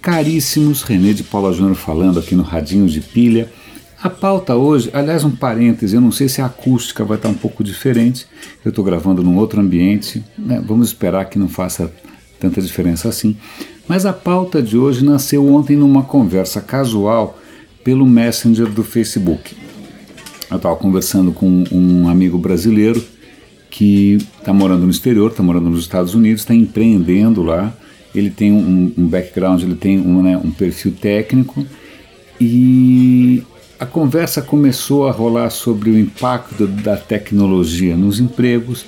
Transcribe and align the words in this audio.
Caríssimos, 0.00 0.82
René 0.82 1.12
de 1.12 1.22
Paula 1.22 1.52
Júnior 1.52 1.74
falando 1.74 2.18
aqui 2.18 2.34
no 2.34 2.42
Radinho 2.42 2.86
de 2.86 3.00
Pilha. 3.00 3.50
A 4.02 4.08
pauta 4.08 4.56
hoje, 4.56 4.88
aliás, 4.94 5.24
um 5.24 5.30
parêntese, 5.30 5.94
eu 5.94 6.00
não 6.00 6.10
sei 6.10 6.26
se 6.26 6.40
a 6.40 6.46
acústica 6.46 7.04
vai 7.04 7.18
estar 7.18 7.28
um 7.28 7.34
pouco 7.34 7.62
diferente, 7.62 8.26
eu 8.64 8.70
estou 8.70 8.82
gravando 8.82 9.22
num 9.22 9.36
outro 9.36 9.60
ambiente, 9.60 10.24
né? 10.38 10.62
vamos 10.66 10.88
esperar 10.88 11.26
que 11.26 11.38
não 11.38 11.48
faça 11.48 11.92
tanta 12.38 12.62
diferença 12.62 13.10
assim. 13.10 13.36
Mas 13.86 14.06
a 14.06 14.12
pauta 14.12 14.62
de 14.62 14.78
hoje 14.78 15.04
nasceu 15.04 15.46
ontem 15.46 15.76
numa 15.76 16.02
conversa 16.02 16.62
casual 16.62 17.38
pelo 17.84 18.06
Messenger 18.06 18.68
do 18.68 18.82
Facebook. 18.82 19.54
Eu 20.50 20.56
estava 20.56 20.76
conversando 20.76 21.30
com 21.30 21.64
um 21.70 22.08
amigo 22.08 22.38
brasileiro 22.38 23.04
que 23.68 24.18
está 24.38 24.52
morando 24.52 24.84
no 24.84 24.90
exterior, 24.90 25.30
está 25.30 25.42
morando 25.42 25.68
nos 25.68 25.80
Estados 25.80 26.14
Unidos, 26.14 26.40
está 26.40 26.54
empreendendo 26.54 27.42
lá. 27.42 27.74
Ele 28.14 28.30
tem 28.30 28.52
um, 28.52 28.92
um 28.96 29.06
background, 29.06 29.62
ele 29.62 29.74
tem 29.74 29.98
um, 29.98 30.22
né, 30.22 30.36
um 30.36 30.50
perfil 30.50 30.92
técnico 30.92 31.64
e 32.40 33.42
a 33.78 33.86
conversa 33.86 34.42
começou 34.42 35.06
a 35.06 35.12
rolar 35.12 35.50
sobre 35.50 35.90
o 35.90 35.98
impacto 35.98 36.66
da 36.66 36.96
tecnologia 36.96 37.96
nos 37.96 38.20
empregos. 38.20 38.84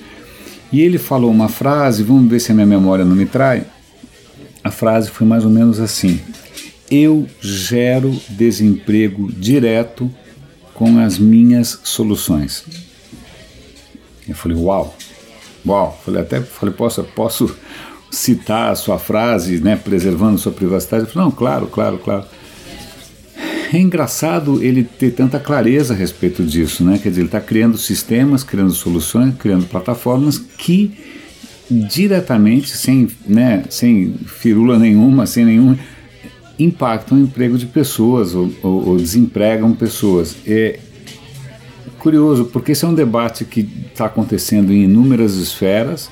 E 0.73 0.81
ele 0.81 0.99
falou 0.99 1.31
uma 1.31 1.49
frase, 1.49 2.03
vamos 2.03 2.31
ver 2.31 2.41
se 2.41 2.51
a 2.51 2.55
minha 2.55 2.67
memória 2.67 3.05
não 3.05 3.15
me 3.15 3.27
trai. 3.27 3.65
A 4.65 4.71
frase 4.71 5.11
foi 5.11 5.27
mais 5.27 5.45
ou 5.45 5.51
menos 5.51 5.81
assim: 5.81 6.21
Eu 6.91 7.27
gero 7.41 8.15
desemprego 8.29 9.31
direto 9.33 10.11
com 10.75 10.99
as 10.99 11.19
minhas 11.19 11.81
soluções. 11.85 12.65
Eu 14.29 14.35
falei, 14.35 14.57
uau, 14.57 14.97
uau. 15.67 16.01
Falei, 16.05 16.23
até 16.23 16.41
falei, 16.41 16.75
posso, 16.75 17.03
posso 17.03 17.55
citar 18.13 18.71
a 18.71 18.75
sua 18.77 18.99
frase, 18.99 19.59
né, 19.59 19.75
preservando 19.75 20.39
sua 20.39 20.53
privacidade? 20.53 21.05
Eu 21.05 21.11
falei, 21.11 21.29
não, 21.29 21.35
claro, 21.35 21.67
claro, 21.67 21.99
claro. 21.99 22.25
É 23.73 23.79
engraçado 23.79 24.63
ele 24.63 24.85
ter 24.85 25.13
tanta 25.13 25.41
clareza 25.41 25.95
a 25.95 25.97
respeito 25.97 26.45
disso, 26.45 26.85
né? 26.85 27.01
Quer 27.03 27.09
dizer, 27.09 27.23
ele 27.23 27.29
está 27.29 27.41
criando 27.41 27.79
sistemas, 27.79 28.45
criando 28.45 28.73
soluções, 28.73 29.35
criando 29.39 29.65
plataformas 29.67 30.39
que 30.39 30.93
diretamente, 31.71 32.77
sem, 32.77 33.09
né, 33.27 33.65
sem 33.71 34.15
firula 34.27 34.79
nenhuma, 34.79 35.25
sem 35.25 35.47
nenhum, 35.47 35.77
impactam 36.59 37.17
o 37.17 37.23
emprego 37.23 37.57
de 37.57 37.65
pessoas 37.65 38.35
ou, 38.35 38.53
ou, 38.63 38.89
ou 38.91 38.97
desempregam 38.97 39.73
pessoas. 39.73 40.37
É, 40.47 40.79
curioso, 41.99 42.47
porque 42.47 42.73
esse 42.73 42.85
é 42.85 42.89
um 42.89 42.95
debate 42.95 43.45
que 43.45 43.67
está 43.91 44.07
acontecendo 44.07 44.73
em 44.73 44.85
inúmeras 44.85 45.37
esferas, 45.37 46.11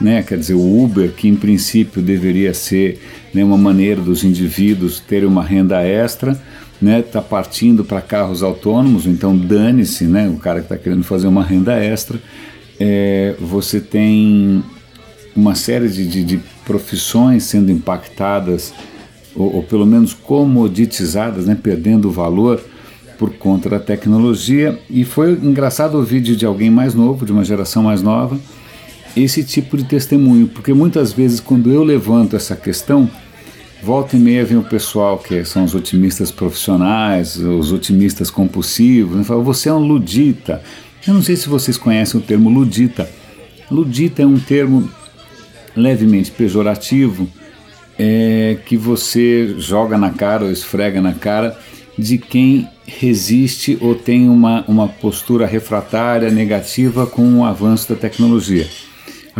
né? 0.00 0.22
quer 0.22 0.38
dizer, 0.38 0.54
o 0.54 0.82
Uber, 0.82 1.12
que 1.12 1.28
em 1.28 1.36
princípio 1.36 2.00
deveria 2.00 2.54
ser 2.54 3.00
né, 3.32 3.42
uma 3.42 3.58
maneira 3.58 4.00
dos 4.00 4.24
indivíduos 4.24 5.00
terem 5.00 5.28
uma 5.28 5.42
renda 5.42 5.82
extra, 5.82 6.40
né, 6.80 7.02
tá 7.02 7.20
partindo 7.20 7.84
para 7.84 8.00
carros 8.00 8.42
autônomos, 8.42 9.06
então 9.06 9.36
dane-se 9.36 10.04
né, 10.04 10.28
o 10.28 10.36
cara 10.36 10.60
que 10.60 10.66
está 10.66 10.76
querendo 10.76 11.02
fazer 11.02 11.26
uma 11.26 11.42
renda 11.42 11.74
extra. 11.76 12.20
É, 12.78 13.34
você 13.40 13.80
tem 13.80 14.62
uma 15.34 15.54
série 15.54 15.88
de, 15.88 16.06
de, 16.06 16.24
de 16.24 16.40
profissões 16.64 17.44
sendo 17.44 17.70
impactadas, 17.70 18.72
ou, 19.34 19.56
ou, 19.56 19.62
pelo 19.62 19.86
menos 19.86 20.14
comoditizadas, 20.14 21.46
né, 21.46 21.56
perdendo 21.60 22.10
valor 22.10 22.60
por 23.18 23.30
conta 23.34 23.68
da 23.68 23.80
tecnologia. 23.80 24.78
E 24.88 25.04
foi 25.04 25.32
engraçado 25.32 25.98
o 25.98 26.02
vídeo 26.02 26.36
de 26.36 26.46
alguém 26.46 26.70
mais 26.70 26.94
novo, 26.94 27.26
de 27.26 27.32
uma 27.32 27.44
geração 27.44 27.82
mais 27.82 28.02
nova, 28.02 28.38
esse 29.22 29.42
tipo 29.42 29.76
de 29.76 29.84
testemunho, 29.84 30.48
porque 30.48 30.72
muitas 30.72 31.12
vezes 31.12 31.40
quando 31.40 31.70
eu 31.70 31.82
levanto 31.82 32.36
essa 32.36 32.54
questão, 32.54 33.10
volta 33.82 34.16
e 34.16 34.20
meia 34.20 34.44
vem 34.44 34.58
o 34.58 34.62
pessoal 34.62 35.18
que 35.18 35.44
são 35.44 35.64
os 35.64 35.74
otimistas 35.74 36.30
profissionais, 36.30 37.36
os 37.36 37.72
otimistas 37.72 38.30
compulsivos, 38.30 39.14
e 39.14 39.18
né, 39.18 39.24
fala, 39.24 39.42
você 39.42 39.68
é 39.68 39.72
um 39.72 39.78
ludita. 39.78 40.62
Eu 41.06 41.14
não 41.14 41.22
sei 41.22 41.36
se 41.36 41.48
vocês 41.48 41.76
conhecem 41.76 42.20
o 42.20 42.22
termo 42.22 42.50
ludita. 42.50 43.08
Ludita 43.70 44.22
é 44.22 44.26
um 44.26 44.38
termo 44.38 44.90
levemente 45.76 46.30
pejorativo 46.30 47.28
é, 47.98 48.58
que 48.66 48.76
você 48.76 49.54
joga 49.58 49.98
na 49.98 50.10
cara 50.10 50.44
ou 50.44 50.50
esfrega 50.50 51.00
na 51.00 51.12
cara 51.12 51.58
de 51.98 52.16
quem 52.16 52.68
resiste 52.86 53.76
ou 53.80 53.94
tem 53.94 54.28
uma, 54.28 54.64
uma 54.68 54.88
postura 54.88 55.46
refratária, 55.46 56.30
negativa 56.30 57.06
com 57.06 57.40
o 57.40 57.44
avanço 57.44 57.88
da 57.88 57.96
tecnologia. 57.96 58.66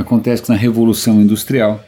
Acontece 0.00 0.42
que 0.42 0.48
na 0.48 0.56
Revolução 0.56 1.20
Industrial, 1.20 1.82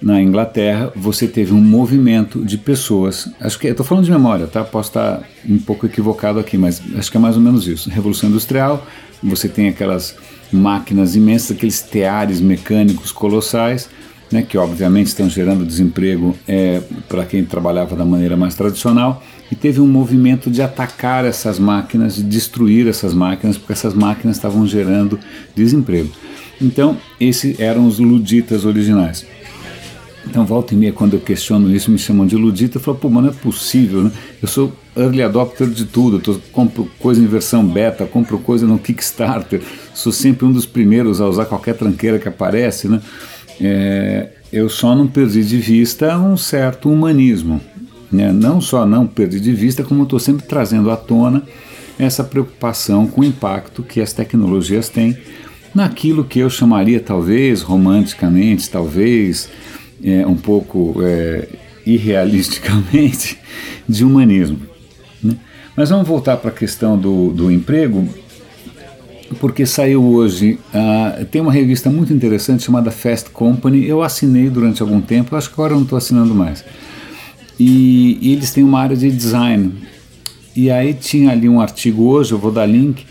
na 0.00 0.22
Inglaterra, 0.22 0.92
você 0.94 1.26
teve 1.26 1.52
um 1.52 1.60
movimento 1.60 2.44
de 2.44 2.56
pessoas. 2.56 3.28
Acho 3.40 3.58
que 3.58 3.66
estou 3.66 3.84
falando 3.84 4.04
de 4.04 4.10
memória, 4.10 4.46
tá? 4.46 4.62
Posso 4.62 4.90
estar 4.90 5.22
um 5.48 5.58
pouco 5.58 5.86
equivocado 5.86 6.38
aqui, 6.38 6.56
mas 6.56 6.80
acho 6.96 7.10
que 7.10 7.16
é 7.16 7.20
mais 7.20 7.36
ou 7.36 7.42
menos 7.42 7.66
isso. 7.66 7.90
Revolução 7.90 8.28
Industrial, 8.28 8.86
você 9.22 9.48
tem 9.48 9.68
aquelas 9.68 10.14
máquinas 10.52 11.16
imensas, 11.16 11.56
aqueles 11.56 11.82
teares 11.82 12.40
mecânicos 12.40 13.10
colossais 13.10 13.88
né, 14.30 14.42
que 14.42 14.58
obviamente 14.58 15.08
estão 15.08 15.28
gerando 15.28 15.64
desemprego 15.64 16.36
é, 16.46 16.80
para 17.08 17.24
quem 17.24 17.44
trabalhava 17.44 17.96
da 17.96 18.04
maneira 18.04 18.36
mais 18.36 18.54
tradicional, 18.54 19.22
e 19.50 19.54
teve 19.54 19.80
um 19.80 19.86
movimento 19.86 20.50
de 20.50 20.60
atacar 20.60 21.24
essas 21.24 21.58
máquinas, 21.58 22.16
de 22.16 22.22
destruir 22.22 22.86
essas 22.86 23.14
máquinas, 23.14 23.56
porque 23.56 23.72
essas 23.72 23.94
máquinas 23.94 24.36
estavam 24.36 24.66
gerando 24.66 25.18
desemprego. 25.54 26.10
Então, 26.60 26.96
esses 27.20 27.58
eram 27.60 27.86
os 27.86 27.98
luditas 27.98 28.64
originais. 28.64 29.24
Então, 30.26 30.44
volta 30.44 30.74
e 30.74 30.76
meia, 30.76 30.92
quando 30.92 31.14
eu 31.14 31.20
questiono 31.20 31.74
isso, 31.74 31.90
me 31.90 31.98
chamam 31.98 32.26
de 32.26 32.36
ludita. 32.36 32.76
Eu 32.76 32.82
falo, 32.82 32.98
pô, 32.98 33.08
mas 33.08 33.22
não 33.22 33.30
é 33.30 33.32
possível, 33.32 34.04
né? 34.04 34.12
Eu 34.42 34.48
sou 34.48 34.72
early 34.94 35.22
adopter 35.22 35.66
de 35.68 35.86
tudo. 35.86 36.20
Eu 36.30 36.40
compro 36.52 36.90
coisa 36.98 37.22
em 37.22 37.26
versão 37.26 37.66
beta, 37.66 38.04
compro 38.04 38.38
coisa 38.38 38.66
no 38.66 38.78
Kickstarter. 38.78 39.62
Sou 39.94 40.12
sempre 40.12 40.44
um 40.44 40.52
dos 40.52 40.66
primeiros 40.66 41.20
a 41.20 41.26
usar 41.26 41.46
qualquer 41.46 41.74
tranqueira 41.76 42.18
que 42.18 42.28
aparece, 42.28 42.88
né? 42.88 43.00
É, 43.60 44.28
eu 44.52 44.68
só 44.68 44.94
não 44.94 45.06
perdi 45.06 45.42
de 45.44 45.56
vista 45.56 46.18
um 46.18 46.36
certo 46.36 46.90
humanismo. 46.90 47.60
Né? 48.12 48.32
Não 48.32 48.60
só 48.60 48.84
não 48.84 49.06
perdi 49.06 49.40
de 49.40 49.52
vista, 49.52 49.82
como 49.82 50.02
estou 50.02 50.18
sempre 50.18 50.46
trazendo 50.46 50.90
à 50.90 50.96
tona 50.96 51.42
essa 51.98 52.22
preocupação 52.22 53.06
com 53.06 53.22
o 53.22 53.24
impacto 53.24 53.82
que 53.82 54.00
as 54.00 54.12
tecnologias 54.12 54.88
têm 54.88 55.16
naquilo 55.74 56.24
que 56.24 56.38
eu 56.38 56.50
chamaria, 56.50 57.00
talvez, 57.00 57.62
romanticamente, 57.62 58.68
talvez 58.68 59.48
é, 60.02 60.26
um 60.26 60.36
pouco 60.36 60.96
é, 61.02 61.48
irrealisticamente, 61.86 63.38
de 63.88 64.04
humanismo. 64.04 64.60
Né? 65.22 65.36
Mas 65.76 65.90
vamos 65.90 66.06
voltar 66.06 66.36
para 66.36 66.50
a 66.50 66.54
questão 66.54 66.98
do, 66.98 67.30
do 67.32 67.50
emprego 67.50 68.08
porque 69.36 69.66
saiu 69.66 70.02
hoje, 70.02 70.58
uh, 70.72 71.24
tem 71.26 71.40
uma 71.40 71.52
revista 71.52 71.90
muito 71.90 72.12
interessante 72.12 72.62
chamada 72.62 72.90
Fast 72.90 73.30
Company, 73.30 73.86
eu 73.86 74.02
assinei 74.02 74.48
durante 74.48 74.80
algum 74.80 75.00
tempo, 75.00 75.36
acho 75.36 75.48
que 75.48 75.54
agora 75.54 75.72
eu 75.72 75.76
não 75.76 75.82
estou 75.82 75.98
assinando 75.98 76.34
mais. 76.34 76.64
E, 77.58 78.18
e, 78.22 78.32
eles 78.32 78.52
têm 78.52 78.64
uma 78.64 78.80
área 78.80 78.96
de 78.96 79.10
design. 79.10 79.74
E 80.56 80.70
aí 80.70 80.94
tinha 80.94 81.30
ali 81.30 81.48
um 81.48 81.60
artigo 81.60 82.04
hoje, 82.04 82.32
eu 82.32 82.38
vou 82.38 82.50
dar 82.50 82.66
link, 82.66 83.04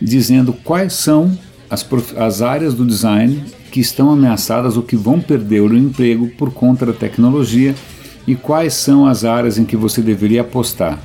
dizendo 0.00 0.52
quais 0.52 0.92
são 0.92 1.36
as, 1.70 1.86
as 2.16 2.42
áreas 2.42 2.74
do 2.74 2.84
design 2.84 3.44
que 3.70 3.80
estão 3.80 4.10
ameaçadas 4.10 4.76
ou 4.76 4.82
que 4.82 4.96
vão 4.96 5.20
perder 5.20 5.60
o 5.60 5.76
emprego 5.76 6.28
por 6.38 6.52
conta 6.52 6.86
da 6.86 6.92
tecnologia 6.92 7.74
e 8.26 8.34
quais 8.34 8.74
são 8.74 9.06
as 9.06 9.24
áreas 9.24 9.58
em 9.58 9.64
que 9.64 9.76
você 9.76 10.02
deveria 10.02 10.42
apostar. 10.42 10.98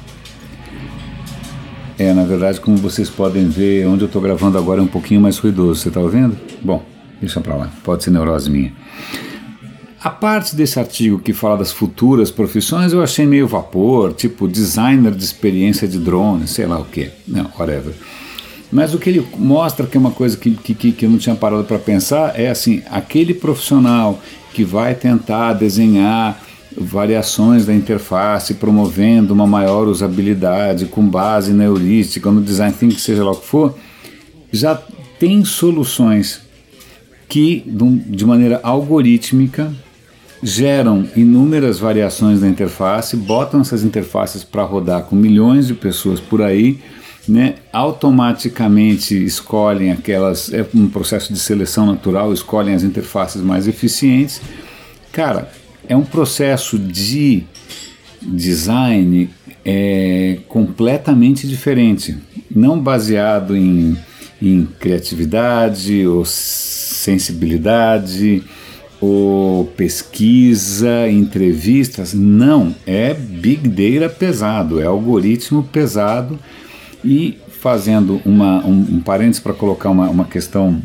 É, 1.97 2.13
na 2.13 2.23
verdade, 2.23 2.59
como 2.59 2.75
vocês 2.77 3.09
podem 3.09 3.47
ver, 3.47 3.87
onde 3.87 4.03
eu 4.03 4.07
estou 4.07 4.21
gravando 4.21 4.57
agora 4.57 4.79
é 4.79 4.83
um 4.83 4.87
pouquinho 4.87 5.21
mais 5.21 5.37
ruidoso. 5.37 5.81
Você 5.81 5.87
está 5.89 5.99
ouvindo? 5.99 6.35
Bom, 6.61 6.83
deixa 7.21 7.39
para 7.39 7.55
lá. 7.55 7.71
Pode 7.83 8.03
ser 8.03 8.11
neurose 8.11 8.49
minha. 8.49 8.73
A 10.03 10.09
parte 10.09 10.53
desse 10.53 10.77
artigo 10.79 11.17
que 11.17 11.31
fala 11.31 11.57
das 11.57 11.71
futuras 11.71 12.29
profissões 12.29 12.91
eu 12.91 13.01
achei 13.01 13.25
meio 13.25 13.47
vapor, 13.47 14.11
tipo 14.11 14.49
designer 14.49 15.13
de 15.13 15.23
experiência 15.23 15.87
de 15.87 15.97
drone, 15.97 16.45
sei 16.45 16.65
lá 16.65 16.77
o 16.77 16.83
que, 16.83 17.09
não, 17.25 17.49
whatever. 17.57 17.93
Mas 18.73 18.91
o 18.91 18.97
que 18.97 19.07
ele 19.07 19.23
mostra 19.37 19.85
que 19.85 19.95
é 19.95 19.99
uma 19.99 20.09
coisa 20.09 20.35
que, 20.35 20.49
que, 20.49 20.91
que 20.91 21.05
eu 21.05 21.09
não 21.09 21.19
tinha 21.19 21.35
parado 21.35 21.63
para 21.63 21.77
pensar 21.77 22.39
é 22.39 22.49
assim: 22.49 22.81
aquele 22.89 23.31
profissional 23.31 24.19
que 24.51 24.63
vai 24.63 24.95
tentar 24.95 25.53
desenhar 25.53 26.41
variações 26.75 27.67
da 27.67 27.73
interface, 27.73 28.55
promovendo 28.55 29.31
uma 29.31 29.45
maior 29.45 29.87
usabilidade 29.87 30.87
com 30.87 31.07
base 31.07 31.53
na 31.53 31.65
heurística, 31.65 32.31
no 32.31 32.41
design 32.41 32.73
thinking, 32.73 32.97
seja 32.97 33.23
lá 33.23 33.33
o 33.33 33.35
que 33.35 33.45
for, 33.45 33.77
já 34.51 34.73
tem 35.19 35.45
soluções 35.45 36.41
que, 37.29 37.63
de 38.07 38.25
maneira 38.25 38.59
algorítmica, 38.63 39.71
geram 40.41 41.05
inúmeras 41.15 41.77
variações 41.77 42.41
da 42.41 42.47
interface, 42.47 43.15
botam 43.15 43.61
essas 43.61 43.83
interfaces 43.83 44.43
para 44.43 44.63
rodar 44.63 45.03
com 45.03 45.15
milhões 45.15 45.67
de 45.67 45.75
pessoas 45.75 46.19
por 46.19 46.41
aí, 46.41 46.79
né, 47.27 47.55
automaticamente 47.71 49.15
escolhem 49.23 49.91
aquelas, 49.91 50.51
é 50.53 50.65
um 50.75 50.89
processo 50.89 51.31
de 51.31 51.39
seleção 51.39 51.85
natural, 51.85 52.33
escolhem 52.33 52.75
as 52.75 52.83
interfaces 52.83 53.41
mais 53.41 53.65
eficientes. 53.67 54.41
Cara, 55.11 55.49
é 55.87 55.95
um 55.95 56.03
processo 56.03 56.77
de 56.77 57.43
design 58.21 59.29
é, 59.63 60.39
completamente 60.47 61.47
diferente, 61.47 62.17
não 62.53 62.77
baseado 62.79 63.55
em, 63.55 63.97
em 64.41 64.67
criatividade 64.79 66.05
ou 66.05 66.25
sensibilidade 66.25 68.43
ou 68.99 69.65
pesquisa, 69.65 71.09
entrevistas, 71.09 72.13
não, 72.13 72.75
é 72.87 73.13
big 73.13 73.67
data 73.67 74.13
pesado, 74.13 74.79
é 74.79 74.85
algoritmo 74.85 75.63
pesado 75.63 76.39
e 77.03 77.37
fazendo 77.59 78.21
uma, 78.25 78.65
um, 78.65 78.95
um 78.95 78.99
parênteses 78.99 79.39
para 79.39 79.53
colocar 79.53 79.89
uma, 79.89 80.09
uma 80.09 80.25
questão 80.25 80.81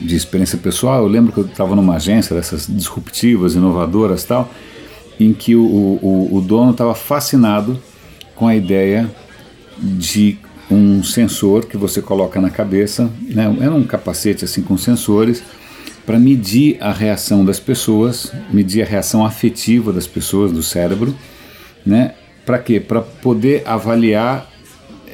de 0.00 0.16
experiência 0.16 0.58
pessoal, 0.58 1.02
eu 1.02 1.08
lembro 1.08 1.32
que 1.32 1.38
eu 1.38 1.46
estava 1.46 1.76
numa 1.76 1.96
agência 1.96 2.34
dessas 2.34 2.66
disruptivas, 2.66 3.54
inovadoras 3.54 4.24
tal, 4.24 4.50
em 5.18 5.32
que 5.32 5.54
o, 5.54 5.62
o, 5.62 6.36
o 6.36 6.40
dono 6.40 6.72
estava 6.72 6.94
fascinado 6.94 7.80
com 8.34 8.48
a 8.48 8.56
ideia 8.56 9.08
de 9.78 10.38
um 10.70 11.02
sensor 11.02 11.66
que 11.66 11.76
você 11.76 12.00
coloca 12.00 12.40
na 12.40 12.50
cabeça, 12.50 13.10
né? 13.22 13.54
era 13.60 13.72
um 13.72 13.84
capacete 13.84 14.44
assim 14.44 14.62
com 14.62 14.76
sensores, 14.76 15.42
para 16.04 16.18
medir 16.18 16.78
a 16.80 16.92
reação 16.92 17.44
das 17.44 17.60
pessoas, 17.60 18.32
medir 18.50 18.82
a 18.82 18.86
reação 18.86 19.24
afetiva 19.24 19.92
das 19.92 20.06
pessoas, 20.06 20.50
do 20.50 20.62
cérebro, 20.62 21.14
né? 21.86 22.14
Para 22.44 22.58
quê? 22.58 22.80
Para 22.80 23.00
poder 23.00 23.62
avaliar 23.64 24.51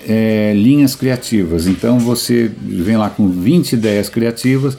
é, 0.06 0.52
linhas 0.54 0.94
criativas. 0.94 1.66
Então 1.66 1.98
você 1.98 2.50
vem 2.60 2.96
lá 2.96 3.08
com 3.08 3.28
20 3.28 3.72
ideias 3.72 4.08
criativas, 4.08 4.76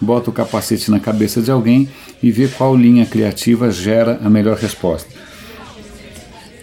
bota 0.00 0.30
o 0.30 0.32
capacete 0.32 0.90
na 0.90 1.00
cabeça 1.00 1.42
de 1.42 1.50
alguém 1.50 1.88
e 2.22 2.30
vê 2.30 2.48
qual 2.48 2.76
linha 2.76 3.04
criativa 3.06 3.70
gera 3.70 4.18
a 4.22 4.30
melhor 4.30 4.56
resposta. 4.56 5.08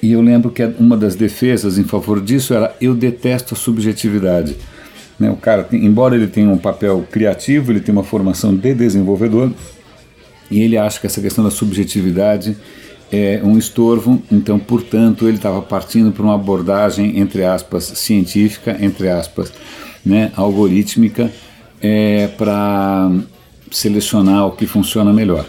E 0.01 0.11
eu 0.11 0.21
lembro 0.21 0.51
que 0.51 0.63
uma 0.79 0.97
das 0.97 1.15
defesas 1.15 1.77
em 1.77 1.83
favor 1.83 2.19
disso 2.19 2.53
era 2.53 2.75
eu 2.81 2.93
detesto 2.93 3.53
a 3.53 3.57
subjetividade. 3.57 4.57
Né, 5.17 5.29
o 5.29 5.37
cara, 5.37 5.67
embora 5.71 6.15
ele 6.15 6.27
tenha 6.27 6.49
um 6.49 6.57
papel 6.57 7.07
criativo, 7.09 7.71
ele 7.71 7.79
tem 7.79 7.93
uma 7.93 8.03
formação 8.03 8.53
de 8.53 8.73
desenvolvedor 8.73 9.51
e 10.51 10.61
ele 10.61 10.77
acha 10.77 10.99
que 10.99 11.07
essa 11.07 11.21
questão 11.21 11.43
da 11.43 11.51
subjetividade 11.51 12.57
é 13.13 13.39
um 13.43 13.59
estorvo, 13.59 14.23
então, 14.31 14.57
portanto, 14.57 15.27
ele 15.27 15.37
estava 15.37 15.61
partindo 15.61 16.11
para 16.11 16.23
uma 16.23 16.33
abordagem, 16.33 17.19
entre 17.19 17.45
aspas, 17.45 17.83
científica, 17.83 18.75
entre 18.81 19.07
aspas, 19.07 19.53
né, 20.03 20.31
algorítmica, 20.35 21.31
é, 21.79 22.27
para 22.35 23.11
selecionar 23.69 24.47
o 24.47 24.51
que 24.53 24.65
funciona 24.65 25.13
melhor. 25.13 25.45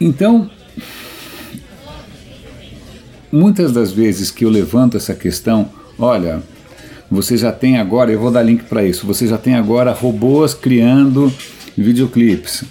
Então, 0.00 0.50
muitas 3.30 3.70
das 3.70 3.92
vezes 3.92 4.30
que 4.30 4.46
eu 4.46 4.48
levanto 4.48 4.96
essa 4.96 5.14
questão, 5.14 5.68
olha, 5.98 6.42
você 7.10 7.36
já 7.36 7.52
tem 7.52 7.76
agora, 7.76 8.10
eu 8.10 8.18
vou 8.18 8.30
dar 8.30 8.42
link 8.42 8.64
para 8.64 8.82
isso, 8.82 9.06
você 9.06 9.26
já 9.26 9.36
tem 9.36 9.54
agora 9.54 9.92
robôs 9.92 10.54
criando 10.54 11.30
videoclipes 11.76 12.64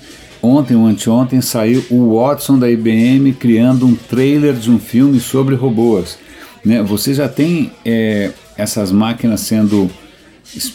Ontem 0.44 0.76
ou 0.76 0.86
anteontem 0.86 1.40
saiu 1.40 1.86
o 1.90 2.18
Watson 2.20 2.60
da 2.60 2.70
IBM 2.70 3.32
criando 3.32 3.86
um 3.86 3.96
trailer 3.96 4.54
de 4.54 4.70
um 4.70 4.78
filme 4.78 5.18
sobre 5.22 5.56
robôs. 5.56 6.18
Né? 6.66 6.84
Você 6.84 7.14
já 7.14 7.30
tem 7.30 7.72
é, 7.86 8.30
essas 8.58 8.92
máquinas 8.92 9.40
sendo 9.40 9.90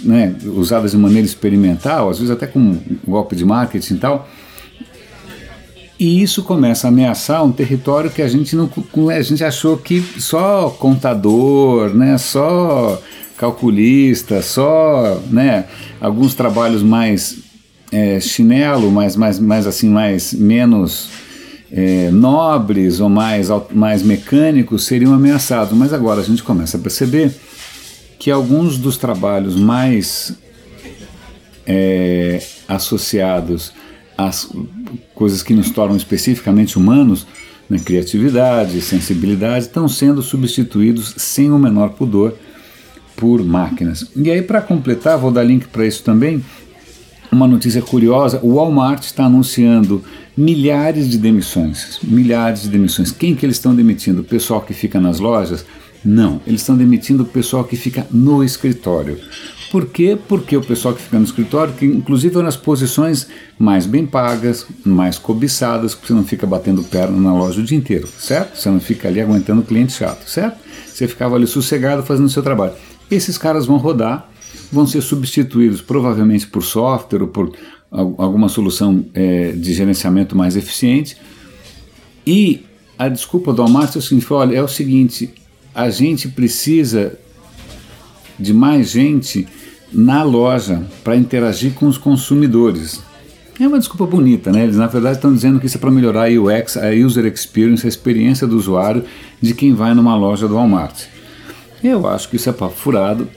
né, 0.02 0.34
usadas 0.46 0.92
de 0.92 0.96
maneira 0.96 1.26
experimental, 1.26 2.08
às 2.08 2.16
vezes 2.16 2.30
até 2.30 2.46
com 2.46 2.58
um 2.58 2.80
golpe 3.06 3.36
de 3.36 3.44
marketing 3.44 3.94
e 3.94 3.98
tal. 3.98 4.26
E 6.00 6.22
isso 6.22 6.44
começa 6.44 6.86
a 6.86 6.88
ameaçar 6.88 7.44
um 7.44 7.52
território 7.52 8.08
que 8.08 8.22
a 8.22 8.28
gente 8.28 8.56
não 8.56 8.70
a 9.10 9.20
gente 9.20 9.44
achou 9.44 9.76
que 9.76 10.00
só 10.18 10.70
contador, 10.70 11.92
né, 11.94 12.16
só 12.16 12.98
calculista, 13.36 14.40
só, 14.40 15.20
né, 15.30 15.66
alguns 16.00 16.34
trabalhos 16.34 16.82
mais 16.82 17.47
é, 17.90 18.20
chinelo, 18.20 18.90
mas 18.90 19.16
mais, 19.16 19.38
mais 19.38 19.66
assim, 19.66 19.88
mais 19.88 20.32
menos 20.32 21.08
é, 21.70 22.10
nobres 22.10 23.00
ou 23.00 23.08
mais, 23.08 23.48
mais 23.72 24.02
mecânicos 24.02 24.84
seriam 24.84 25.12
ameaçados. 25.12 25.76
Mas 25.76 25.92
agora 25.92 26.20
a 26.20 26.24
gente 26.24 26.42
começa 26.42 26.76
a 26.76 26.80
perceber 26.80 27.34
que 28.18 28.30
alguns 28.30 28.78
dos 28.78 28.96
trabalhos 28.96 29.56
mais 29.56 30.34
é, 31.66 32.42
associados 32.66 33.72
às 34.16 34.50
coisas 35.14 35.42
que 35.42 35.54
nos 35.54 35.70
tornam 35.70 35.96
especificamente 35.96 36.76
humanos, 36.76 37.26
né, 37.70 37.78
criatividade, 37.78 38.80
sensibilidade, 38.80 39.66
estão 39.66 39.88
sendo 39.88 40.22
substituídos 40.22 41.14
sem 41.18 41.50
o 41.50 41.58
menor 41.58 41.90
pudor 41.90 42.34
por 43.14 43.44
máquinas. 43.44 44.10
E 44.16 44.30
aí, 44.30 44.42
para 44.42 44.60
completar, 44.60 45.18
vou 45.18 45.30
dar 45.30 45.42
link 45.42 45.66
para 45.68 45.86
isso 45.86 46.02
também 46.02 46.42
uma 47.30 47.46
notícia 47.46 47.82
curiosa: 47.82 48.40
o 48.42 48.54
Walmart 48.54 49.02
está 49.04 49.24
anunciando 49.24 50.02
milhares 50.36 51.08
de 51.08 51.18
demissões. 51.18 51.98
Milhares 52.02 52.62
de 52.62 52.68
demissões. 52.68 53.10
Quem 53.10 53.34
que 53.34 53.44
eles 53.44 53.56
estão 53.56 53.74
demitindo? 53.74 54.20
O 54.20 54.24
pessoal 54.24 54.60
que 54.60 54.72
fica 54.72 55.00
nas 55.00 55.18
lojas? 55.18 55.64
Não, 56.04 56.40
eles 56.46 56.60
estão 56.60 56.76
demitindo 56.76 57.24
o 57.24 57.26
pessoal 57.26 57.64
que 57.64 57.76
fica 57.76 58.06
no 58.10 58.44
escritório. 58.44 59.18
Por 59.70 59.86
quê? 59.86 60.16
Porque 60.28 60.56
o 60.56 60.62
pessoal 60.62 60.94
que 60.94 61.02
fica 61.02 61.18
no 61.18 61.24
escritório, 61.24 61.74
que 61.74 61.84
inclusive 61.84 62.38
é 62.38 62.42
nas 62.42 62.56
posições 62.56 63.26
mais 63.58 63.84
bem 63.84 64.06
pagas, 64.06 64.66
mais 64.84 65.18
cobiçadas, 65.18 65.94
porque 65.94 66.06
você 66.06 66.14
não 66.14 66.24
fica 66.24 66.46
batendo 66.46 66.82
perna 66.84 67.18
na 67.18 67.34
loja 67.34 67.60
o 67.60 67.64
dia 67.64 67.76
inteiro, 67.76 68.08
certo? 68.18 68.56
Você 68.56 68.70
não 68.70 68.80
fica 68.80 69.08
ali 69.08 69.20
aguentando 69.20 69.62
cliente 69.62 69.92
chato, 69.92 70.26
certo? 70.28 70.58
Você 70.86 71.06
ficava 71.06 71.36
ali 71.36 71.46
sossegado 71.46 72.02
fazendo 72.02 72.26
o 72.26 72.30
seu 72.30 72.42
trabalho. 72.42 72.72
Esses 73.10 73.36
caras 73.36 73.66
vão 73.66 73.76
rodar 73.76 74.28
vão 74.70 74.86
ser 74.86 75.00
substituídos 75.00 75.80
provavelmente 75.80 76.46
por 76.46 76.62
software 76.62 77.22
ou 77.22 77.28
por 77.28 77.52
alguma 77.90 78.48
solução 78.48 79.04
é, 79.14 79.52
de 79.52 79.72
gerenciamento 79.72 80.36
mais 80.36 80.56
eficiente. 80.56 81.16
E 82.26 82.64
a 82.98 83.08
desculpa 83.08 83.52
do 83.52 83.62
Walmart 83.62 83.94
é 83.96 83.98
o 83.98 84.02
seguinte: 84.02 84.32
olha, 84.32 84.56
é 84.56 84.62
o 84.62 84.68
seguinte, 84.68 85.30
a 85.74 85.88
gente 85.90 86.28
precisa 86.28 87.18
de 88.38 88.52
mais 88.52 88.90
gente 88.90 89.46
na 89.92 90.22
loja 90.22 90.82
para 91.02 91.16
interagir 91.16 91.72
com 91.72 91.86
os 91.86 91.96
consumidores. 91.96 93.00
É 93.58 93.66
uma 93.66 93.78
desculpa 93.78 94.06
bonita, 94.06 94.52
né? 94.52 94.62
Eles 94.62 94.76
na 94.76 94.86
verdade 94.86 95.16
estão 95.16 95.34
dizendo 95.34 95.58
que 95.58 95.66
isso 95.66 95.78
é 95.78 95.80
para 95.80 95.90
melhorar 95.90 96.28
a 96.28 96.30
UX, 96.30 96.76
a 96.76 96.90
user 96.90 97.24
experience, 97.26 97.84
a 97.84 97.88
experiência 97.88 98.46
do 98.46 98.56
usuário 98.56 99.02
de 99.40 99.52
quem 99.52 99.74
vai 99.74 99.94
numa 99.94 100.14
loja 100.14 100.46
do 100.46 100.54
Walmart. 100.54 101.06
Eu 101.82 102.06
acho 102.06 102.28
que 102.28 102.36
isso 102.36 102.48
é 102.48 102.52
papo 102.52 102.76
furado 102.76 103.28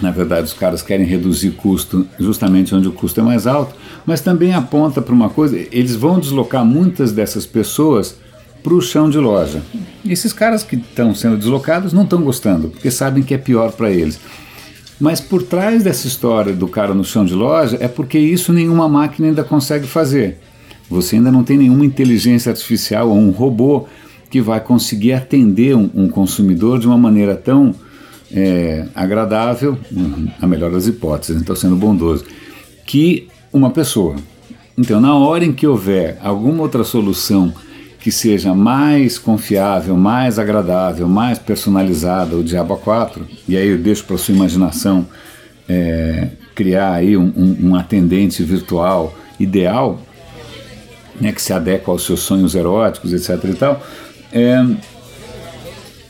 na 0.00 0.10
verdade, 0.10 0.46
os 0.46 0.52
caras 0.52 0.82
querem 0.82 1.06
reduzir 1.06 1.50
custo 1.50 2.06
justamente 2.18 2.74
onde 2.74 2.88
o 2.88 2.92
custo 2.92 3.20
é 3.20 3.22
mais 3.22 3.46
alto, 3.46 3.74
mas 4.06 4.20
também 4.20 4.54
aponta 4.54 5.02
para 5.02 5.14
uma 5.14 5.28
coisa: 5.28 5.58
eles 5.70 5.94
vão 5.94 6.18
deslocar 6.18 6.64
muitas 6.64 7.12
dessas 7.12 7.44
pessoas 7.44 8.16
para 8.62 8.74
o 8.74 8.80
chão 8.80 9.10
de 9.10 9.18
loja. 9.18 9.62
Esses 10.04 10.32
caras 10.32 10.62
que 10.62 10.76
estão 10.76 11.14
sendo 11.14 11.36
deslocados 11.36 11.92
não 11.92 12.04
estão 12.04 12.22
gostando, 12.22 12.68
porque 12.68 12.90
sabem 12.90 13.22
que 13.22 13.34
é 13.34 13.38
pior 13.38 13.72
para 13.72 13.90
eles. 13.90 14.18
Mas 15.00 15.20
por 15.20 15.42
trás 15.42 15.82
dessa 15.82 16.06
história 16.06 16.52
do 16.52 16.68
cara 16.68 16.94
no 16.94 17.04
chão 17.04 17.24
de 17.24 17.34
loja 17.34 17.76
é 17.80 17.88
porque 17.88 18.18
isso 18.18 18.52
nenhuma 18.52 18.88
máquina 18.88 19.28
ainda 19.28 19.42
consegue 19.42 19.86
fazer. 19.86 20.38
Você 20.88 21.16
ainda 21.16 21.32
não 21.32 21.42
tem 21.42 21.58
nenhuma 21.58 21.84
inteligência 21.84 22.50
artificial 22.50 23.08
ou 23.08 23.16
um 23.16 23.30
robô 23.30 23.86
que 24.30 24.40
vai 24.40 24.60
conseguir 24.60 25.12
atender 25.12 25.76
um, 25.76 25.90
um 25.94 26.08
consumidor 26.08 26.78
de 26.78 26.86
uma 26.86 26.96
maneira 26.96 27.34
tão 27.34 27.74
é, 28.34 28.86
agradável, 28.94 29.78
a 30.40 30.46
melhor 30.46 30.70
das 30.70 30.86
hipóteses, 30.86 31.40
estou 31.40 31.56
sendo 31.56 31.76
bondoso, 31.76 32.24
que 32.86 33.28
uma 33.52 33.70
pessoa. 33.70 34.16
Então, 34.76 35.00
na 35.00 35.14
hora 35.14 35.44
em 35.44 35.52
que 35.52 35.66
houver 35.66 36.18
alguma 36.22 36.62
outra 36.62 36.82
solução 36.82 37.52
que 38.00 38.10
seja 38.10 38.54
mais 38.54 39.18
confiável, 39.18 39.96
mais 39.96 40.38
agradável, 40.38 41.06
mais 41.06 41.38
personalizada, 41.38 42.34
o 42.34 42.42
Diabo 42.42 42.76
4, 42.76 43.24
e 43.48 43.56
aí 43.56 43.68
eu 43.68 43.78
deixo 43.78 44.04
para 44.04 44.16
sua 44.16 44.34
imaginação 44.34 45.06
é, 45.68 46.28
criar 46.54 46.94
aí 46.94 47.16
um, 47.16 47.32
um, 47.36 47.68
um, 47.68 47.76
atendente 47.76 48.42
virtual 48.42 49.14
ideal, 49.38 50.00
né, 51.20 51.30
que 51.30 51.40
se 51.40 51.52
adequa 51.52 51.92
aos 51.92 52.04
seus 52.04 52.20
sonhos 52.20 52.54
eróticos, 52.54 53.12
etc. 53.12 53.44
e 53.44 53.54
tal. 53.54 53.80
É, 54.32 54.64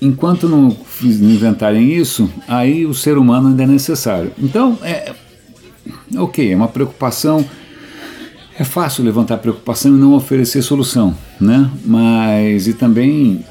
enquanto 0.02 0.48
não 0.48 0.76
inventarem 1.00 1.92
isso, 1.92 2.28
aí 2.48 2.84
o 2.84 2.92
ser 2.92 3.16
humano 3.16 3.48
ainda 3.48 3.62
é 3.62 3.66
necessário. 3.66 4.32
Então, 4.36 4.76
é 4.82 5.12
ok, 6.16 6.52
é 6.52 6.56
uma 6.56 6.66
preocupação. 6.66 7.44
É 8.58 8.64
fácil 8.64 9.04
levantar 9.04 9.38
preocupação 9.38 9.96
e 9.96 9.98
não 9.98 10.12
oferecer 10.14 10.60
solução, 10.60 11.16
né? 11.40 11.70
Mas 11.84 12.66
e 12.66 12.74
também 12.74 13.44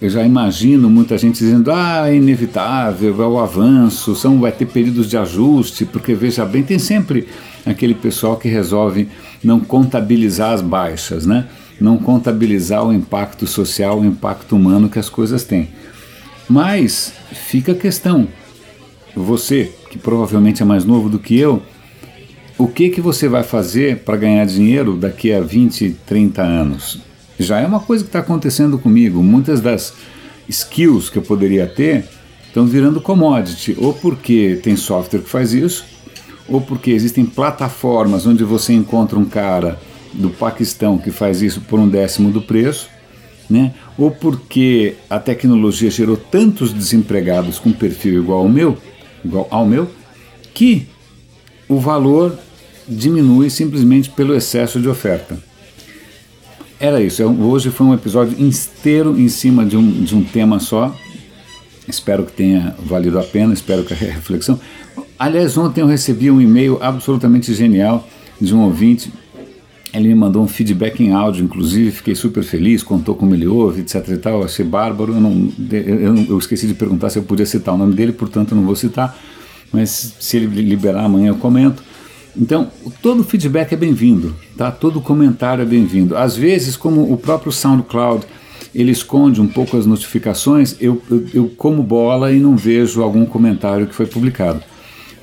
eu 0.00 0.10
já 0.10 0.24
imagino 0.24 0.88
muita 0.88 1.16
gente 1.18 1.38
dizendo: 1.38 1.70
ah, 1.70 2.10
é 2.10 2.16
inevitável, 2.16 3.22
é 3.22 3.26
o 3.26 3.38
avanço, 3.38 4.16
são, 4.16 4.40
vai 4.40 4.50
ter 4.50 4.66
períodos 4.66 5.08
de 5.08 5.16
ajuste, 5.16 5.84
porque 5.84 6.14
veja 6.14 6.44
bem, 6.44 6.62
tem 6.62 6.78
sempre 6.78 7.28
aquele 7.64 7.94
pessoal 7.94 8.36
que 8.36 8.48
resolve 8.48 9.08
não 9.42 9.60
contabilizar 9.60 10.52
as 10.52 10.62
baixas, 10.62 11.26
né? 11.26 11.46
Não 11.80 11.98
contabilizar 11.98 12.86
o 12.86 12.92
impacto 12.92 13.46
social, 13.46 14.00
o 14.00 14.04
impacto 14.04 14.56
humano 14.56 14.88
que 14.88 14.98
as 14.98 15.08
coisas 15.08 15.44
têm. 15.44 15.68
Mas 16.48 17.12
fica 17.32 17.72
a 17.72 17.76
questão: 17.76 18.28
você, 19.14 19.72
que 19.90 19.98
provavelmente 19.98 20.62
é 20.62 20.64
mais 20.64 20.84
novo 20.84 21.08
do 21.08 21.18
que 21.18 21.38
eu, 21.38 21.62
o 22.56 22.68
que, 22.68 22.88
que 22.90 23.00
você 23.00 23.28
vai 23.28 23.42
fazer 23.42 23.98
para 23.98 24.16
ganhar 24.16 24.44
dinheiro 24.46 24.96
daqui 24.96 25.32
a 25.32 25.40
20, 25.40 25.96
30 26.06 26.42
anos? 26.42 27.00
Já 27.38 27.58
é 27.58 27.66
uma 27.66 27.80
coisa 27.80 28.04
que 28.04 28.08
está 28.08 28.20
acontecendo 28.20 28.78
comigo. 28.78 29.22
Muitas 29.22 29.60
das 29.60 29.94
skills 30.48 31.10
que 31.10 31.18
eu 31.18 31.22
poderia 31.22 31.66
ter 31.66 32.04
estão 32.46 32.66
virando 32.66 33.00
commodity, 33.00 33.76
ou 33.80 33.92
porque 33.92 34.60
tem 34.62 34.76
software 34.76 35.20
que 35.20 35.28
faz 35.28 35.52
isso, 35.52 35.84
ou 36.48 36.60
porque 36.60 36.92
existem 36.92 37.24
plataformas 37.24 38.26
onde 38.26 38.44
você 38.44 38.72
encontra 38.72 39.18
um 39.18 39.24
cara 39.24 39.76
do 40.14 40.30
Paquistão 40.30 40.98
que 40.98 41.10
faz 41.10 41.42
isso 41.42 41.60
por 41.62 41.78
um 41.78 41.88
décimo 41.88 42.30
do 42.30 42.40
preço, 42.40 42.88
né? 43.48 43.74
ou 43.98 44.10
porque 44.10 44.94
a 45.08 45.18
tecnologia 45.18 45.90
gerou 45.90 46.16
tantos 46.16 46.72
desempregados 46.72 47.58
com 47.58 47.72
perfil 47.72 48.22
igual 48.22 48.40
ao 48.40 48.48
meu, 48.48 48.78
igual 49.24 49.46
ao 49.50 49.66
meu, 49.66 49.88
que 50.52 50.86
o 51.68 51.78
valor 51.78 52.38
diminui 52.86 53.50
simplesmente 53.50 54.10
pelo 54.10 54.34
excesso 54.34 54.80
de 54.80 54.88
oferta. 54.88 55.38
Era 56.78 57.00
isso. 57.00 57.24
Hoje 57.24 57.70
foi 57.70 57.86
um 57.86 57.94
episódio 57.94 58.38
inteiro 58.38 59.18
em 59.18 59.28
cima 59.28 59.64
de 59.64 59.76
um, 59.76 60.04
de 60.04 60.14
um 60.14 60.22
tema 60.22 60.58
só. 60.58 60.94
Espero 61.88 62.24
que 62.24 62.32
tenha 62.32 62.74
valido 62.78 63.18
a 63.18 63.22
pena, 63.22 63.52
espero 63.52 63.84
que 63.84 63.94
a 63.94 63.96
reflexão. 63.96 64.58
Aliás, 65.18 65.56
ontem 65.56 65.80
eu 65.80 65.86
recebi 65.86 66.30
um 66.30 66.40
e-mail 66.40 66.78
absolutamente 66.82 67.54
genial 67.54 68.06
de 68.40 68.54
um 68.54 68.62
ouvinte. 68.62 69.12
Ele 69.94 70.08
me 70.08 70.14
mandou 70.14 70.42
um 70.42 70.48
feedback 70.48 71.00
em 71.00 71.12
áudio, 71.12 71.44
inclusive, 71.44 71.92
fiquei 71.92 72.14
super 72.14 72.42
feliz, 72.42 72.82
contou 72.82 73.14
como 73.14 73.34
ele 73.34 73.46
ouve, 73.46 73.82
etc 73.82 74.08
e 74.08 74.16
tal. 74.16 74.42
Achei 74.42 74.64
bárbaro. 74.64 75.12
Eu, 75.12 75.20
não, 75.20 75.52
eu, 75.70 76.26
eu 76.30 76.38
esqueci 76.38 76.66
de 76.66 76.74
perguntar 76.74 77.10
se 77.10 77.18
eu 77.18 77.22
podia 77.22 77.46
citar 77.46 77.74
o 77.74 77.78
nome 77.78 77.94
dele, 77.94 78.12
portanto 78.12 78.54
não 78.54 78.64
vou 78.64 78.74
citar. 78.74 79.16
Mas 79.72 80.14
se 80.18 80.36
ele 80.36 80.46
liberar 80.62 81.04
amanhã 81.04 81.28
eu 81.28 81.36
comento. 81.36 81.82
Então, 82.36 82.68
todo 83.00 83.22
feedback 83.22 83.72
é 83.72 83.76
bem-vindo, 83.76 84.34
tá? 84.56 84.72
Todo 84.72 85.00
comentário 85.00 85.62
é 85.62 85.64
bem-vindo. 85.64 86.16
Às 86.16 86.36
vezes, 86.36 86.76
como 86.76 87.12
o 87.12 87.16
próprio 87.16 87.52
SoundCloud 87.52 88.26
ele 88.74 88.90
esconde 88.90 89.40
um 89.40 89.46
pouco 89.46 89.76
as 89.76 89.86
notificações, 89.86 90.76
eu, 90.80 91.00
eu, 91.08 91.26
eu 91.32 91.52
como 91.56 91.82
bola 91.82 92.32
e 92.32 92.40
não 92.40 92.56
vejo 92.56 93.02
algum 93.02 93.24
comentário 93.24 93.86
que 93.86 93.94
foi 93.94 94.06
publicado. 94.06 94.60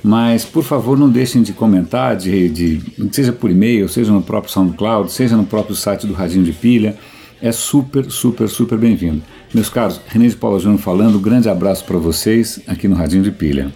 Mas, 0.02 0.44
por 0.44 0.64
favor, 0.64 0.98
não 0.98 1.08
deixem 1.08 1.42
de 1.42 1.52
comentar, 1.52 2.16
de, 2.16 2.48
de, 2.48 2.82
seja 3.12 3.32
por 3.32 3.50
e-mail, 3.50 3.88
seja 3.88 4.10
no 4.10 4.20
próprio 4.20 4.52
SoundCloud, 4.52 5.12
seja 5.12 5.36
no 5.36 5.44
próprio 5.44 5.76
site 5.76 6.06
do 6.06 6.12
Radinho 6.12 6.44
de 6.44 6.52
Pilha. 6.52 6.96
É 7.40 7.52
super, 7.52 8.10
super, 8.10 8.48
super 8.48 8.78
bem-vindo. 8.78 9.22
Meus 9.54 9.68
caros, 9.68 10.00
René 10.08 10.28
de 10.28 10.36
Paula 10.36 10.58
Júnior 10.58 10.80
falando, 10.80 11.18
um 11.18 11.22
grande 11.22 11.48
abraço 11.48 11.84
para 11.84 11.98
vocês 11.98 12.60
aqui 12.66 12.88
no 12.88 12.96
Radinho 12.96 13.22
de 13.22 13.30
Pilha. 13.30 13.72